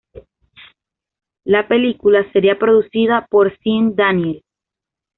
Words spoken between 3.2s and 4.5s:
por Sean Daniel.